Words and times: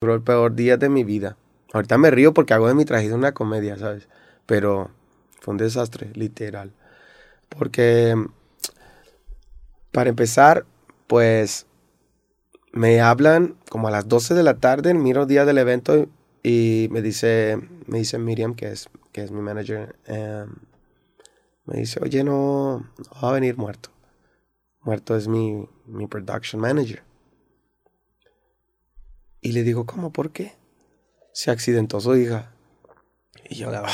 Fue 0.00 0.14
el 0.14 0.22
peor 0.22 0.54
día 0.54 0.76
de 0.76 0.88
mi 0.88 1.02
vida. 1.02 1.36
Ahorita 1.72 1.98
me 1.98 2.12
río 2.12 2.32
porque 2.32 2.54
hago 2.54 2.68
de 2.68 2.74
mi 2.74 2.84
tragedia 2.84 3.16
una 3.16 3.32
comedia, 3.32 3.76
¿sabes? 3.76 4.08
Pero 4.46 4.90
fue 5.40 5.52
un 5.52 5.58
desastre, 5.58 6.12
literal. 6.14 6.72
Porque, 7.48 8.14
para 9.90 10.10
empezar, 10.10 10.66
pues 11.08 11.66
me 12.72 13.00
hablan 13.00 13.56
como 13.70 13.88
a 13.88 13.90
las 13.90 14.06
12 14.06 14.34
de 14.34 14.44
la 14.44 14.58
tarde, 14.58 14.94
miro 14.94 15.22
el 15.22 15.28
día 15.28 15.44
del 15.44 15.58
evento 15.58 16.06
y 16.44 16.86
me 16.92 17.02
dice, 17.02 17.58
me 17.86 17.98
dice 17.98 18.18
Miriam, 18.18 18.54
que 18.54 18.70
es, 18.70 18.88
que 19.10 19.24
es 19.24 19.32
mi 19.32 19.40
manager, 19.40 19.96
em, 20.06 20.54
me 21.64 21.78
dice, 21.78 21.98
oye, 22.00 22.22
no, 22.22 22.78
no, 22.78 23.20
va 23.20 23.30
a 23.30 23.32
venir 23.32 23.56
muerto. 23.56 23.90
Muerto 24.82 25.16
es 25.16 25.26
mi, 25.26 25.68
mi 25.86 26.06
production 26.06 26.62
manager. 26.62 27.07
Y 29.48 29.52
le 29.52 29.62
digo, 29.62 29.86
¿cómo? 29.86 30.12
¿Por 30.12 30.30
qué? 30.30 30.52
Se 31.32 31.50
accidentó 31.50 32.00
su 32.02 32.14
hija. 32.14 32.52
Y 33.48 33.54
yo, 33.54 33.70
ah". 33.74 33.88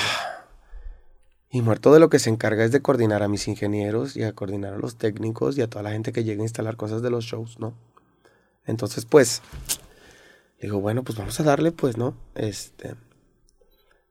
Y 1.49 1.63
muerto 1.63 1.95
de 1.95 2.01
lo 2.01 2.11
que 2.11 2.19
se 2.19 2.29
encarga 2.29 2.65
es 2.65 2.73
de 2.73 2.83
coordinar 2.83 3.23
a 3.23 3.29
mis 3.29 3.47
ingenieros 3.47 4.17
y 4.17 4.25
a 4.25 4.33
coordinar 4.33 4.75
a 4.75 4.79
los 4.79 4.97
técnicos 4.97 5.57
y 5.57 5.63
a 5.63 5.71
toda 5.71 5.85
la 5.85 5.93
gente 5.93 6.11
que 6.11 6.25
llegue 6.25 6.41
a 6.41 6.43
instalar 6.43 6.77
cosas 6.77 7.03
de 7.03 7.11
los 7.11 7.25
shows, 7.25 7.61
¿no? 7.61 7.73
Entonces, 8.67 9.05
pues, 9.05 9.43
digo, 10.61 10.81
bueno, 10.81 11.05
pues 11.05 11.17
vamos 11.17 11.39
a 11.39 11.45
darle, 11.45 11.71
pues, 11.71 11.97
¿no? 11.97 12.17
Este. 12.35 12.97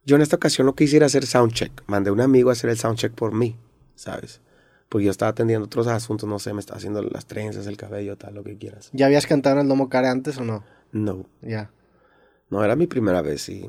Yo 0.06 0.16
en 0.16 0.22
esta 0.22 0.38
ocasión 0.38 0.66
no 0.66 0.76
quisiera 0.76 1.08
hacer 1.08 1.26
soundcheck. 1.26 1.84
Mandé 1.88 2.10
a 2.10 2.14
un 2.14 2.22
amigo 2.22 2.52
a 2.52 2.54
hacer 2.54 2.70
el 2.70 2.78
soundcheck 2.78 3.12
por 3.12 3.34
mí, 3.34 3.58
¿sabes? 3.96 4.40
Porque 4.88 5.04
yo 5.04 5.12
estaba 5.12 5.32
atendiendo 5.32 5.66
otros 5.66 5.88
asuntos, 5.88 6.30
no 6.30 6.40
sé, 6.40 6.54
me 6.54 6.62
estaba 6.62 6.78
haciendo 6.78 7.02
las 7.02 7.26
trenzas, 7.26 7.68
el 7.68 7.76
cabello, 7.76 8.16
tal, 8.16 8.34
lo 8.34 8.46
que 8.46 8.58
quieras. 8.58 8.92
¿Ya 8.94 9.08
habías 9.08 9.28
cantado 9.28 9.58
en 9.58 9.64
el 9.64 9.68
Domo 9.68 9.90
Care 9.90 10.08
antes 10.08 10.38
o 10.38 10.46
no? 10.46 10.64
No. 10.94 11.26
Ya. 11.42 11.72
No, 12.50 12.64
era 12.64 12.76
mi 12.76 12.88
primera 12.88 13.22
vez 13.22 13.50
y... 13.50 13.66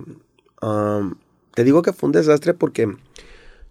Um, 0.63 1.17
te 1.55 1.65
digo 1.65 1.83
que 1.83 1.93
fue 1.93 2.09
un 2.09 2.13
desastre 2.13 2.55
porque 2.55 2.97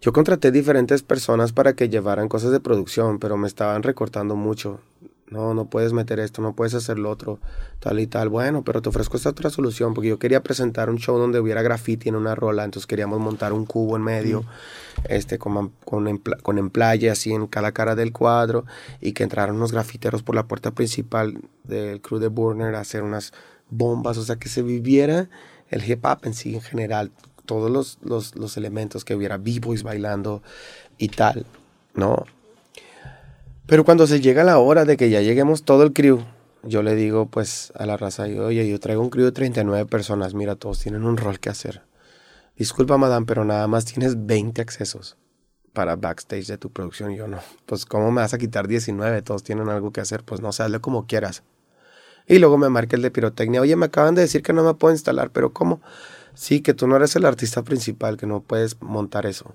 yo 0.00 0.12
contraté 0.12 0.50
diferentes 0.50 1.02
personas 1.02 1.52
para 1.52 1.74
que 1.74 1.88
llevaran 1.88 2.28
cosas 2.28 2.50
de 2.50 2.60
producción, 2.60 3.18
pero 3.18 3.36
me 3.36 3.46
estaban 3.46 3.82
recortando 3.82 4.36
mucho 4.36 4.80
no, 5.34 5.52
no 5.52 5.64
puedes 5.66 5.92
meter 5.92 6.20
esto, 6.20 6.40
no 6.40 6.54
puedes 6.54 6.74
hacer 6.74 6.98
lo 6.98 7.10
otro, 7.10 7.40
tal 7.80 7.98
y 7.98 8.06
tal. 8.06 8.28
Bueno, 8.28 8.62
pero 8.62 8.80
te 8.80 8.88
ofrezco 8.88 9.16
esta 9.16 9.30
otra 9.30 9.50
solución, 9.50 9.92
porque 9.92 10.08
yo 10.08 10.18
quería 10.18 10.42
presentar 10.42 10.88
un 10.88 10.98
show 10.98 11.18
donde 11.18 11.40
hubiera 11.40 11.60
graffiti 11.60 12.08
en 12.08 12.14
una 12.14 12.36
rola, 12.36 12.64
entonces 12.64 12.86
queríamos 12.86 13.18
montar 13.18 13.52
un 13.52 13.66
cubo 13.66 13.96
en 13.96 14.02
medio, 14.02 14.44
este, 15.08 15.38
con, 15.38 15.72
con, 15.84 16.22
con 16.42 16.58
emplaye 16.58 17.10
así 17.10 17.32
en 17.32 17.48
cada 17.48 17.72
cara 17.72 17.96
del 17.96 18.12
cuadro, 18.12 18.64
y 19.00 19.12
que 19.12 19.24
entraran 19.24 19.56
unos 19.56 19.72
grafiteros 19.72 20.22
por 20.22 20.36
la 20.36 20.46
puerta 20.46 20.70
principal 20.70 21.40
del 21.64 22.00
crew 22.00 22.20
de 22.20 22.28
Burner 22.28 22.76
a 22.76 22.80
hacer 22.80 23.02
unas 23.02 23.32
bombas, 23.70 24.16
o 24.18 24.22
sea, 24.22 24.36
que 24.36 24.48
se 24.48 24.62
viviera 24.62 25.28
el 25.70 25.84
hip 25.90 26.04
hop 26.04 26.20
en 26.22 26.34
sí 26.34 26.54
en 26.54 26.62
general, 26.62 27.10
todos 27.44 27.70
los, 27.70 27.98
los, 28.02 28.36
los 28.36 28.56
elementos, 28.56 29.04
que 29.04 29.16
hubiera 29.16 29.36
b-boys 29.36 29.82
bailando 29.82 30.42
y 30.96 31.08
tal, 31.08 31.44
¿no? 31.94 32.24
Pero 33.66 33.84
cuando 33.84 34.06
se 34.06 34.20
llega 34.20 34.44
la 34.44 34.58
hora 34.58 34.84
de 34.84 34.98
que 34.98 35.08
ya 35.08 35.22
lleguemos 35.22 35.62
todo 35.62 35.84
el 35.84 35.94
crew, 35.94 36.22
yo 36.62 36.82
le 36.82 36.94
digo 36.94 37.26
pues 37.26 37.72
a 37.76 37.86
la 37.86 37.96
raza, 37.96 38.24
oye, 38.24 38.68
yo 38.68 38.78
traigo 38.78 39.00
un 39.00 39.08
crew 39.08 39.24
de 39.24 39.32
39 39.32 39.86
personas, 39.86 40.34
mira, 40.34 40.54
todos 40.54 40.80
tienen 40.80 41.04
un 41.04 41.16
rol 41.16 41.40
que 41.40 41.48
hacer. 41.48 41.82
Disculpa, 42.56 42.98
madame, 42.98 43.24
pero 43.24 43.44
nada 43.44 43.66
más 43.66 43.86
tienes 43.86 44.26
20 44.26 44.60
accesos 44.60 45.16
para 45.72 45.96
backstage 45.96 46.46
de 46.46 46.58
tu 46.58 46.70
producción. 46.70 47.10
Y 47.12 47.16
yo 47.16 47.26
no, 47.26 47.38
pues 47.64 47.86
¿cómo 47.86 48.10
me 48.12 48.20
vas 48.20 48.34
a 48.34 48.38
quitar 48.38 48.68
19? 48.68 49.22
Todos 49.22 49.42
tienen 49.42 49.70
algo 49.70 49.92
que 49.92 50.02
hacer, 50.02 50.24
pues 50.24 50.42
no 50.42 50.48
hazle 50.48 50.80
como 50.80 51.06
quieras. 51.06 51.42
Y 52.26 52.38
luego 52.38 52.58
me 52.58 52.68
marca 52.68 52.96
el 52.96 53.02
de 53.02 53.10
pirotecnia, 53.10 53.62
oye, 53.62 53.76
me 53.76 53.86
acaban 53.86 54.14
de 54.14 54.22
decir 54.22 54.42
que 54.42 54.52
no 54.52 54.62
me 54.62 54.74
puedo 54.74 54.92
instalar, 54.92 55.30
pero 55.30 55.52
¿cómo? 55.54 55.80
Sí, 56.34 56.60
que 56.60 56.74
tú 56.74 56.86
no 56.86 56.96
eres 56.96 57.16
el 57.16 57.24
artista 57.24 57.62
principal, 57.62 58.18
que 58.18 58.26
no 58.26 58.40
puedes 58.40 58.80
montar 58.82 59.24
eso. 59.24 59.54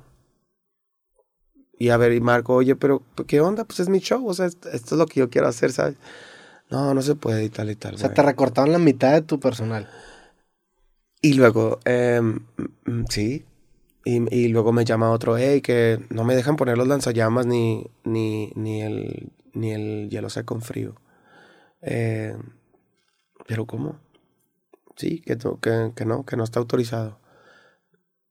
Y 1.81 1.89
a 1.89 1.97
ver, 1.97 2.11
y 2.11 2.19
Marco, 2.19 2.55
oye, 2.55 2.75
pero 2.75 3.02
¿qué 3.26 3.39
onda? 3.39 3.64
Pues 3.64 3.80
es 3.80 3.87
mi 3.87 3.99
show, 3.99 4.27
o 4.27 4.33
sea, 4.33 4.48
esto 4.48 4.70
es 4.70 4.92
lo 4.92 5.05
que 5.05 5.21
yo 5.21 5.30
quiero 5.30 5.48
hacer, 5.48 5.71
¿sabes? 5.71 5.95
No, 6.70 6.93
no 6.93 7.02
se 7.02 7.15
puede 7.15 7.45
y 7.45 7.49
tal 7.49 7.71
y 7.71 7.76
tal. 7.76 7.95
O 7.95 7.98
sea, 7.98 8.14
te 8.14 8.21
recortaron 8.21 8.73
la 8.73 8.80
mitad 8.80 9.14
de 9.14 9.21
tu 9.21 9.39
personal. 9.39 9.89
Y 11.21 11.33
luego, 11.36 11.80
eh, 11.86 12.21
sí. 13.08 13.45
Y, 14.04 14.36
y, 14.36 14.49
luego 14.49 14.73
me 14.73 14.83
llama 14.83 15.11
otro, 15.11 15.37
hey, 15.37 15.61
que 15.61 16.05
no 16.09 16.26
me 16.26 16.36
dejan 16.36 16.58
poner 16.58 16.77
los 16.77 16.87
lanzallamas 16.87 17.45
ni, 17.45 17.86
ni, 18.04 18.52
ni, 18.55 18.81
el, 18.81 19.31
ni 19.54 19.71
el 19.71 20.09
hielo 20.09 20.30
seco 20.30 20.55
en 20.55 20.61
frío. 20.61 20.95
Eh, 21.81 22.36
pero 23.48 23.65
¿cómo? 23.65 23.99
Sí, 24.98 25.21
que, 25.21 25.37
que, 25.37 25.92
que 25.95 26.05
no, 26.05 26.25
que 26.25 26.36
no 26.36 26.43
está 26.43 26.59
autorizado. 26.59 27.20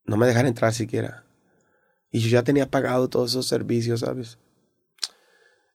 No 0.04 0.18
me 0.18 0.26
dejan 0.26 0.46
entrar 0.46 0.74
siquiera. 0.74 1.24
Y 2.10 2.20
yo 2.20 2.28
ya 2.28 2.42
tenía 2.42 2.70
pagado 2.70 3.08
todos 3.08 3.30
esos 3.30 3.46
servicios, 3.46 4.00
¿sabes? 4.00 4.38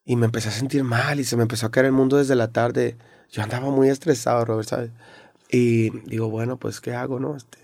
Y 0.05 0.15
me 0.15 0.25
empecé 0.25 0.49
a 0.49 0.51
sentir 0.51 0.83
mal 0.83 1.19
y 1.19 1.23
se 1.23 1.37
me 1.37 1.43
empezó 1.43 1.67
a 1.67 1.71
caer 1.71 1.87
el 1.87 1.91
mundo 1.91 2.17
desde 2.17 2.35
la 2.35 2.51
tarde. 2.51 2.97
Yo 3.29 3.43
andaba 3.43 3.69
muy 3.69 3.89
estresado, 3.89 4.43
Robert, 4.45 4.67
¿sabes? 4.67 4.91
Y 5.49 5.91
digo, 6.07 6.29
bueno, 6.29 6.57
pues, 6.57 6.81
¿qué 6.81 6.93
hago, 6.93 7.19
no? 7.19 7.35
Este, 7.35 7.59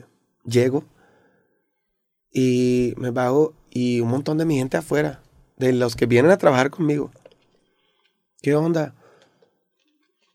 llego 0.46 0.86
y 2.32 2.94
me 2.98 3.12
bajo 3.12 3.54
y 3.70 4.02
un 4.02 4.10
montón 4.10 4.38
de 4.38 4.46
mi 4.46 4.58
gente 4.58 4.78
afuera, 4.78 5.22
de 5.58 5.74
los 5.74 5.96
que 5.96 6.06
vienen 6.06 6.32
a 6.32 6.38
trabajar 6.38 6.70
conmigo. 6.70 7.12
¿Qué 8.42 8.56
onda? 8.56 8.96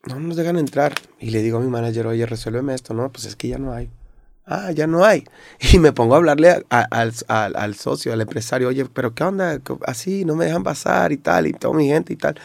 No 0.05 0.19
nos 0.19 0.35
dejan 0.35 0.57
entrar. 0.57 0.93
Y 1.19 1.31
le 1.31 1.41
digo 1.41 1.57
a 1.57 1.61
mi 1.61 1.67
manager, 1.67 2.07
oye, 2.07 2.25
resuélveme 2.25 2.75
esto. 2.75 2.93
No, 2.93 3.11
pues 3.11 3.25
es 3.25 3.35
que 3.35 3.47
ya 3.47 3.57
no 3.57 3.73
hay. 3.73 3.89
Ah, 4.45 4.71
ya 4.71 4.87
no 4.87 5.03
hay. 5.03 5.23
Y 5.73 5.79
me 5.79 5.91
pongo 5.91 6.13
a 6.15 6.17
hablarle 6.17 6.65
al, 6.69 7.75
socio, 7.75 8.13
al 8.13 8.21
empresario, 8.21 8.67
oye, 8.67 8.85
pero 8.85 9.13
¿qué 9.13 9.23
onda? 9.23 9.59
Así, 9.85 10.25
no 10.25 10.35
me 10.35 10.45
dejan 10.45 10.63
pasar 10.63 11.11
y 11.11 11.17
tal, 11.17 11.47
y 11.47 11.53
toda 11.53 11.75
mi 11.75 11.87
gente 11.87 12.13
y 12.13 12.15
tal. 12.15 12.35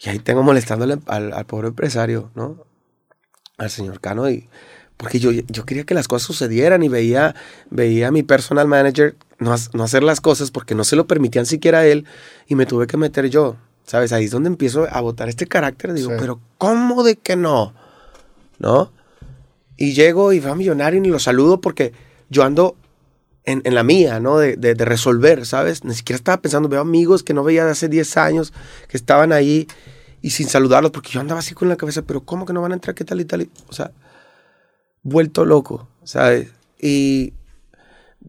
Y 0.00 0.08
ahí 0.10 0.18
tengo 0.20 0.42
molestándole 0.42 0.98
al, 1.06 1.46
pobre 1.46 1.68
empresario, 1.68 2.30
¿no? 2.34 2.64
Al 3.56 3.70
señor 3.70 4.00
Cano. 4.00 4.30
Y, 4.30 4.48
porque 4.96 5.18
yo, 5.18 5.30
yo 5.32 5.64
quería 5.64 5.84
que 5.84 5.94
las 5.94 6.08
cosas 6.08 6.26
sucedieran 6.26 6.82
y 6.82 6.88
veía, 6.88 7.34
veía 7.70 8.08
a 8.08 8.10
mi 8.10 8.22
personal 8.22 8.68
manager 8.68 9.16
no, 9.38 9.54
no 9.72 9.84
hacer 9.84 10.02
las 10.02 10.20
cosas 10.20 10.50
porque 10.50 10.74
no 10.74 10.84
se 10.84 10.96
lo 10.96 11.06
permitían 11.06 11.46
siquiera 11.46 11.80
a 11.80 11.86
él 11.86 12.04
y 12.46 12.54
me 12.54 12.66
tuve 12.66 12.86
que 12.86 12.96
meter 12.96 13.28
yo. 13.28 13.56
¿Sabes? 13.84 14.12
Ahí 14.12 14.26
es 14.26 14.30
donde 14.30 14.48
empiezo 14.48 14.86
a 14.90 15.00
botar 15.00 15.30
este 15.30 15.46
carácter. 15.46 15.94
Digo, 15.94 16.10
pero 16.18 16.40
¿cómo 16.58 17.02
de 17.04 17.16
que 17.16 17.36
no? 17.36 17.72
¿No? 18.58 18.92
Y 19.78 19.94
llego 19.94 20.34
y 20.34 20.40
va 20.40 20.50
a 20.50 20.54
millonario 20.54 21.02
y 21.02 21.08
lo 21.08 21.18
saludo 21.18 21.62
porque 21.62 21.92
yo 22.28 22.42
ando 22.42 22.76
en, 23.44 23.62
la 23.74 23.82
mía, 23.82 24.20
¿no? 24.20 24.36
De, 24.36 24.56
de, 24.56 24.84
resolver, 24.84 25.46
¿sabes? 25.46 25.82
Ni 25.84 25.94
siquiera 25.94 26.16
estaba 26.16 26.42
pensando, 26.42 26.68
veo 26.68 26.82
amigos 26.82 27.22
que 27.22 27.32
no 27.32 27.42
veía 27.42 27.64
de 27.64 27.70
hace 27.70 27.88
10 27.88 28.16
años, 28.18 28.52
que 28.88 28.98
estaban 28.98 29.32
ahí 29.32 29.66
y 30.20 30.30
sin 30.30 30.48
saludarlos, 30.48 30.90
porque 30.90 31.10
yo 31.10 31.20
andaba 31.20 31.40
así 31.40 31.54
con 31.54 31.68
la 31.68 31.76
cabeza, 31.76 32.02
pero 32.02 32.20
¿cómo 32.22 32.44
que 32.44 32.52
no 32.52 32.60
van 32.60 32.72
a 32.72 32.74
entrar? 32.74 32.94
¿Qué 32.94 33.04
tal 33.04 33.20
y 33.20 33.24
tal? 33.24 33.48
O 33.68 33.72
sea, 33.72 33.92
vuelto 35.02 35.46
loco, 35.46 35.88
¿sabes? 36.04 36.48
Y 36.78 37.32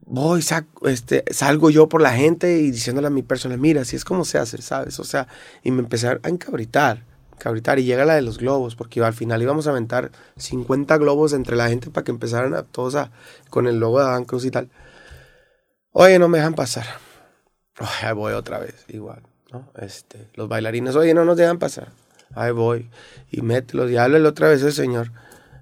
voy, 0.05 0.43
este, 0.83 1.25
salgo 1.31 1.69
yo 1.69 1.89
por 1.89 2.01
la 2.01 2.13
gente 2.13 2.59
y 2.59 2.71
diciéndole 2.71 3.07
a 3.07 3.11
mi 3.11 3.23
persona, 3.23 3.57
mira, 3.57 3.81
así 3.81 3.95
es 3.95 4.05
como 4.05 4.23
se 4.23 4.37
hace, 4.37 4.61
¿sabes? 4.61 4.99
O 4.99 5.03
sea, 5.03 5.27
y 5.63 5.71
me 5.71 5.81
empecé 5.81 6.07
a 6.07 6.19
encabritar 6.23 7.08
cabritar 7.39 7.79
y 7.79 7.85
llega 7.85 8.05
la 8.05 8.15
de 8.15 8.21
los 8.21 8.37
globos, 8.37 8.75
porque 8.75 9.01
al 9.01 9.13
final 9.13 9.41
íbamos 9.41 9.67
a 9.67 9.71
aventar 9.71 10.11
50 10.37 10.97
globos 10.97 11.33
entre 11.33 11.55
la 11.55 11.69
gente 11.69 11.89
para 11.89 12.03
que 12.03 12.11
empezaran 12.11 12.53
a 12.53 12.63
todos 12.63 13.09
con 13.49 13.67
el 13.67 13.79
logo 13.79 13.99
de 13.99 14.05
Adam 14.05 14.25
Cruz 14.25 14.45
y 14.45 14.51
tal. 14.51 14.69
Oye, 15.91 16.19
no 16.19 16.27
me 16.27 16.37
dejan 16.37 16.53
pasar. 16.53 16.85
ahí 18.03 18.13
voy 18.13 18.33
otra 18.33 18.59
vez, 18.59 18.85
igual, 18.89 19.23
¿no? 19.51 19.71
Este, 19.77 20.27
los 20.35 20.47
bailarines, 20.47 20.95
oye, 20.95 21.13
no 21.13 21.25
nos 21.25 21.37
dejan 21.37 21.57
pasar. 21.57 21.89
Ahí 22.35 22.51
voy. 22.51 22.89
Y 23.31 23.41
mételos 23.41 23.89
y 23.89 23.97
háblale 23.97 24.27
otra 24.27 24.49
vez 24.49 24.61
el 24.63 24.73
señor. 24.73 25.11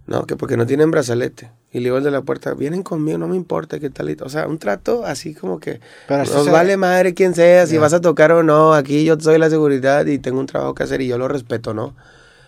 No, 0.05 0.25
que 0.25 0.35
porque 0.35 0.57
no 0.57 0.65
tienen 0.65 0.91
brazalete. 0.91 1.51
Y 1.71 1.79
le 1.79 1.85
digo 1.85 1.97
el 1.97 2.03
de 2.03 2.11
la 2.11 2.21
puerta, 2.21 2.53
vienen 2.53 2.81
conmigo, 2.81 3.17
no 3.17 3.27
me 3.27 3.35
importa 3.35 3.79
qué 3.79 3.89
tal. 3.89 4.15
O 4.21 4.29
sea, 4.29 4.47
un 4.47 4.57
trato 4.57 5.05
así 5.05 5.33
como 5.33 5.59
que 5.59 5.81
nos 6.09 6.49
vale 6.49 6.77
madre 6.77 7.13
quién 7.13 7.35
sea, 7.35 7.67
si 7.67 7.77
vas 7.77 7.93
a 7.93 7.99
tocar 7.99 8.31
o 8.31 8.41
no. 8.41 8.73
Aquí 8.73 9.03
yo 9.03 9.19
soy 9.19 9.37
la 9.37 9.49
seguridad 9.49 10.05
y 10.05 10.17
tengo 10.17 10.39
un 10.39 10.45
trabajo 10.45 10.73
que 10.73 10.83
hacer 10.83 11.01
y 11.01 11.07
yo 11.07 11.17
lo 11.17 11.27
respeto, 11.27 11.73
¿no? 11.73 11.93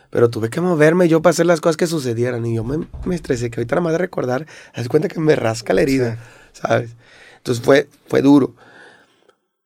Pero 0.09 0.29
tuve 0.29 0.49
que 0.49 0.61
moverme 0.61 1.07
yo 1.07 1.21
para 1.21 1.31
hacer 1.31 1.45
las 1.45 1.59
cosas 1.61 1.75
que 1.75 1.85
sucedieran. 1.85 2.45
Y 2.45 2.55
yo 2.55 2.63
me, 2.63 2.87
me 3.05 3.13
estresé, 3.13 3.51
que 3.51 3.59
ahorita 3.59 3.75
nada 3.75 3.83
más 3.83 3.91
de 3.91 3.99
recordar, 3.99 4.47
haz 4.73 4.87
cuenta 4.87 5.09
que 5.09 5.19
me 5.19 5.35
rasca 5.35 5.73
la 5.73 5.81
herida, 5.81 6.17
¿sabes? 6.53 6.95
Entonces 7.37 7.63
fue, 7.63 7.89
fue 8.07 8.21
duro. 8.21 8.55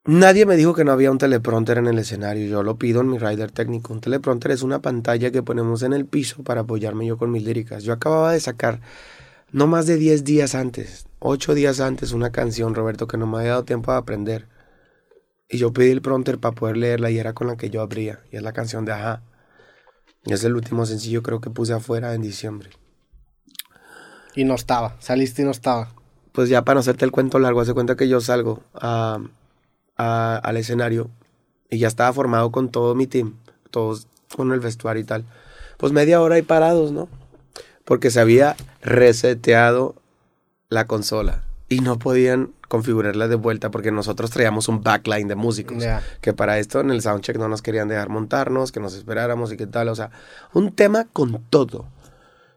Nadie 0.06 0.45
me 0.45 0.57
dijo 0.57 0.74
que 0.74 0.83
no 0.83 0.92
había 0.92 1.12
un 1.12 1.18
teleprompter 1.18 1.77
en 1.77 1.88
el 1.88 1.98
escenario. 1.98 2.45
Yo 2.48 2.62
lo 2.62 2.75
pido 2.75 3.00
en 3.01 3.10
mi 3.10 3.19
rider 3.19 3.51
técnico. 3.51 3.94
Un 3.94 4.01
teleprompter 4.01 4.51
es 4.51 4.62
una 4.62 4.80
pantalla 4.80 5.31
que 5.31 5.44
ponemos 5.44 5.81
en 5.83 5.94
el 5.94 6.06
piso 6.06 6.44
para 6.44 6.62
apoyarme 6.62 7.06
yo 7.06 7.18
con 7.18 7.31
mis 7.31 7.44
líricas. 7.44 7.83
Yo 7.83 7.94
acababa 7.94 8.33
de 8.33 8.42
sacar 8.42 8.81
no 9.53 9.67
más 9.67 9.85
de 9.88 9.95
10 9.97 10.23
días 10.25 10.55
antes, 10.55 11.07
8 11.19 11.53
días 11.53 11.79
antes, 11.79 12.11
una 12.11 12.31
canción, 12.31 12.75
Roberto, 12.75 13.07
que 13.07 13.17
no 13.17 13.25
me 13.27 13.38
había 13.38 13.51
dado 13.51 13.63
tiempo 13.63 13.91
de 13.91 13.97
aprender. 13.97 14.47
Y 15.50 15.57
yo 15.59 15.71
pedí 15.71 15.91
el 15.91 16.01
prompter 16.01 16.39
para 16.39 16.55
poder 16.55 16.75
leerla 16.77 17.11
y 17.11 17.19
era 17.19 17.33
con 17.33 17.47
la 17.47 17.55
que 17.55 17.69
yo 17.69 17.81
abría. 17.81 18.21
Y 18.31 18.38
es 18.38 18.44
la 18.44 18.51
canción 18.53 18.83
de 18.85 18.91
Ajá. 18.94 19.21
Y 20.25 20.33
es 20.33 20.44
el 20.44 20.55
último 20.55 20.85
sencillo 20.85 21.21
creo 21.21 21.39
que 21.41 21.50
puse 21.50 21.73
afuera 21.73 22.13
en 22.13 22.21
diciembre. 22.21 22.69
Y 24.35 24.45
no 24.45 24.55
estaba. 24.55 24.95
Saliste 25.00 25.41
y 25.41 25.45
no 25.45 25.51
estaba. 25.51 25.94
Pues 26.31 26.50
ya 26.50 26.63
para 26.63 26.75
no 26.75 26.79
hacerte 26.79 27.05
el 27.05 27.11
cuento 27.11 27.38
largo, 27.38 27.61
hace 27.61 27.73
cuenta 27.73 27.95
que 27.95 28.07
yo 28.07 28.19
salgo 28.19 28.63
a- 28.73 29.19
a- 29.97 30.38
al 30.38 30.57
escenario 30.57 31.11
y 31.69 31.77
ya 31.77 31.88
estaba 31.88 32.11
formado 32.11 32.51
con 32.51 32.69
todo 32.69 32.95
mi 32.95 33.05
team, 33.05 33.35
todos 33.69 34.07
con 34.35 34.51
el 34.51 34.59
vestuario 34.59 35.03
y 35.03 35.05
tal. 35.05 35.25
Pues 35.77 35.91
media 35.91 36.21
hora 36.21 36.35
ahí 36.35 36.41
parados, 36.41 36.91
¿no? 36.91 37.07
Porque 37.85 38.12
se 38.12 38.19
había 38.19 38.56
reseteado 38.81 39.95
la 40.69 40.88
consola 40.88 41.44
y 41.69 41.80
no 41.80 42.00
podían 42.00 42.51
configurarla 42.68 43.27
de 43.27 43.35
vuelta 43.35 43.71
porque 43.71 43.91
nosotros 43.91 44.31
traíamos 44.31 44.68
un 44.68 44.81
backline 44.81 45.27
de 45.27 45.35
músicos. 45.35 45.83
Que 46.21 46.33
para 46.33 46.59
esto 46.59 46.80
en 46.80 46.91
el 46.91 47.01
soundcheck 47.01 47.38
no 47.38 47.47
nos 47.47 47.62
querían 47.62 47.88
dejar 47.88 48.09
montarnos, 48.09 48.71
que 48.71 48.80
nos 48.80 48.95
esperáramos 48.95 49.51
y 49.51 49.57
qué 49.57 49.68
tal. 49.68 49.89
O 49.89 49.95
sea, 49.95 50.12
un 50.53 50.71
tema 50.71 51.06
con 51.12 51.44
todo. 51.50 51.85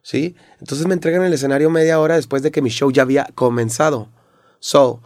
¿Sí? 0.02 0.36
Entonces 0.60 0.86
me 0.86 0.94
entregan 0.94 1.24
el 1.24 1.32
escenario 1.32 1.68
media 1.68 1.98
hora 1.98 2.16
después 2.16 2.42
de 2.42 2.50
que 2.50 2.62
mi 2.62 2.70
show 2.70 2.90
ya 2.90 3.02
había 3.02 3.28
comenzado. 3.34 4.08
So, 4.60 5.02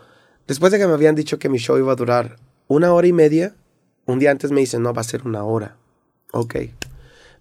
después 0.47 0.73
de 0.73 0.79
que 0.79 0.87
me 0.87 0.93
habían 0.93 1.15
dicho 1.15 1.39
que 1.39 1.49
mi 1.49 1.59
show 1.59 1.79
iba 1.79 1.93
a 1.93 1.97
durar 1.97 2.37
una 2.69 2.93
hora 2.93 3.07
y 3.07 3.13
media, 3.13 3.55
un 4.07 4.19
día 4.19 4.31
antes 4.31 4.53
me 4.53 4.61
dicen, 4.61 4.83
no, 4.83 4.93
va 4.93 5.01
a 5.01 5.05
ser 5.05 5.27
una 5.27 5.43
hora. 5.43 5.77
Ok. 6.33 6.57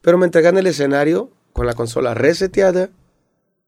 Pero 0.01 0.17
me 0.17 0.25
entregan 0.25 0.57
el 0.57 0.67
escenario 0.67 1.29
con 1.53 1.65
la 1.65 1.73
consola 1.73 2.13
reseteada 2.13 2.89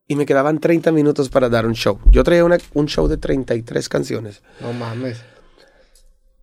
y 0.07 0.15
me 0.15 0.25
quedaban 0.25 0.59
30 0.59 0.91
minutos 0.91 1.29
para 1.29 1.49
dar 1.49 1.65
un 1.65 1.73
show. 1.73 1.99
Yo 2.11 2.23
traía 2.23 2.43
una- 2.45 2.57
un 2.73 2.87
show 2.87 3.07
de 3.07 3.17
33 3.17 3.87
canciones. 3.89 4.41
No 4.59 4.73
mames. 4.73 5.21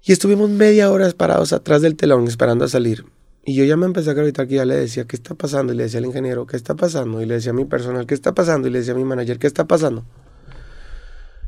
Y 0.02 0.12
estuvimos 0.12 0.49
media 0.49 0.90
hora 0.90 1.11
parados 1.11 1.52
atrás 1.52 1.82
del 1.82 1.96
telón 1.96 2.26
esperando 2.29 2.64
a 2.64 2.69
salir. 2.69 3.05
Y 3.44 3.55
yo 3.55 3.64
ya 3.64 3.76
me 3.76 3.87
empecé 3.87 4.11
a 4.11 4.14
gritar 4.14 4.46
que 4.46 4.55
ya 4.56 4.64
le 4.64 4.76
decía, 4.76 5.05
¿qué 5.06 5.17
está 5.17 5.35
pasando? 5.35 5.73
Y 5.73 5.76
le 5.76 5.85
decía 5.85 5.99
al 6.00 6.06
ingeniero, 6.06 6.46
¿qué 6.46 6.56
está 6.56 6.75
pasando? 6.75 7.20
Y 7.23 7.26
le 7.26 7.35
decía 7.35 7.50
a 7.50 7.55
mi 7.55 7.64
personal, 7.64 8.06
¿qué 8.06 8.14
está 8.14 8.35
pasando? 8.35 8.69
Y 8.69 8.70
le 8.70 8.79
decía 8.81 8.93
a 8.94 8.96
mi 8.96 9.05
manager, 9.05 9.38
¿qué 9.38 9.46
está 9.46 9.64
pasando? 9.67 10.05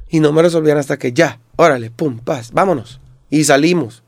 Y 0.09 0.21
no 0.21 0.33
me 0.33 0.43
resolvían 0.43 0.79
hasta 0.79 0.99
que 0.99 1.13
ya, 1.13 1.41
órale, 1.57 1.91
pum, 1.91 2.19
paz, 2.19 2.53
vámonos. 2.53 3.01
Y 3.29 3.45
salimos. 3.45 4.03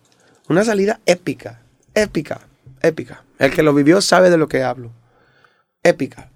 Una 0.48 0.64
salida 0.64 1.00
épica, 1.06 1.62
épica, 1.94 2.40
épica. 2.82 3.24
El 3.38 3.52
que 3.52 3.62
lo 3.62 3.72
vivió 3.72 4.00
sabe 4.00 4.30
de 4.30 4.36
lo 4.38 4.48
que 4.48 4.62
hablo. 4.62 4.90
Épica. 5.82 6.30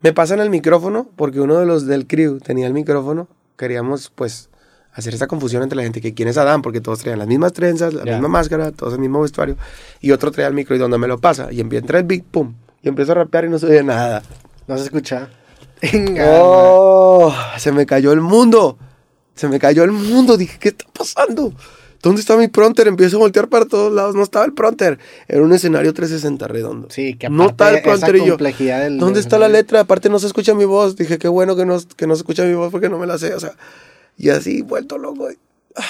Me 0.00 0.12
pasan 0.12 0.40
el 0.40 0.50
micrófono 0.50 1.08
porque 1.16 1.40
uno 1.40 1.58
de 1.58 1.66
los 1.66 1.86
del 1.86 2.06
crew 2.06 2.38
tenía 2.38 2.66
el 2.66 2.72
micrófono. 2.72 3.28
Queríamos, 3.56 4.12
pues, 4.14 4.50
hacer 4.92 5.14
esa 5.14 5.26
confusión 5.26 5.62
entre 5.62 5.76
la 5.76 5.82
gente 5.82 6.00
que 6.00 6.14
quién 6.14 6.28
es 6.28 6.38
Adán, 6.38 6.62
porque 6.62 6.80
todos 6.80 7.00
traían 7.00 7.18
las 7.18 7.28
mismas 7.28 7.52
trenzas, 7.52 7.92
la 7.94 8.04
Ya. 8.04 8.12
misma 8.12 8.28
máscara, 8.28 8.70
todos 8.72 8.94
el 8.94 9.00
mismo 9.00 9.20
vestuario. 9.22 9.56
Y 10.00 10.12
otro 10.12 10.30
traía 10.30 10.48
el 10.48 10.54
micro 10.54 10.76
y 10.76 10.78
donde 10.78 10.98
me 10.98 11.08
lo 11.08 11.18
pasa. 11.18 11.52
Y 11.52 11.60
entra 11.60 11.98
el 11.98 12.04
beat, 12.04 12.24
pum. 12.24 12.54
Y 12.82 12.88
empiezo 12.88 13.12
a 13.12 13.16
rapear 13.16 13.46
y 13.46 13.48
no 13.48 13.58
se 13.58 13.66
oye 13.66 13.82
nada. 13.82 14.22
No 14.68 14.76
se 14.78 14.84
escucha. 14.84 15.28
¡Oh! 16.20 17.32
Se 17.58 17.72
me 17.72 17.86
cayó 17.86 18.12
el 18.12 18.20
mundo. 18.20 18.78
Se 19.34 19.48
me 19.48 19.58
cayó 19.58 19.82
el 19.84 19.92
mundo. 19.92 20.36
Dije, 20.36 20.58
¿qué 20.60 20.68
está 20.68 20.84
pasando? 20.96 21.52
¿Dónde 22.02 22.20
está 22.20 22.36
mi 22.36 22.48
pronter? 22.48 22.86
Empiezo 22.86 23.16
a 23.16 23.20
voltear 23.20 23.48
para 23.48 23.64
todos 23.66 23.92
lados. 23.92 24.14
No 24.14 24.22
estaba 24.22 24.44
el 24.44 24.52
pronter. 24.52 24.98
Era 25.26 25.42
un 25.42 25.52
escenario 25.52 25.92
360 25.92 26.46
redondo. 26.46 26.88
Sí, 26.90 27.14
que 27.14 27.28
no 27.28 27.46
está 27.48 27.70
el 27.70 27.76
aparte 27.78 27.88
pronter 27.88 28.16
y 28.16 28.26
yo. 28.26 28.36
del- 28.36 28.98
¿Dónde 28.98 29.14
del 29.14 29.24
está 29.24 29.38
la 29.38 29.48
letra? 29.48 29.80
Aparte 29.80 30.08
no 30.08 30.18
se 30.18 30.26
escucha 30.28 30.54
mi 30.54 30.64
voz. 30.64 30.94
Dije, 30.96 31.18
qué 31.18 31.28
bueno 31.28 31.56
que 31.56 31.66
no, 31.66 31.78
que 31.96 32.06
no 32.06 32.14
se 32.14 32.20
escucha 32.20 32.44
mi 32.44 32.54
voz 32.54 32.70
porque 32.70 32.88
no 32.88 32.98
me 32.98 33.06
la 33.06 33.18
sé. 33.18 33.34
O 33.34 33.40
sea, 33.40 33.56
y 34.16 34.28
así, 34.28 34.62
vuelto 34.62 34.96
loco. 34.98 35.30
Y, 35.30 35.36
ah. 35.76 35.82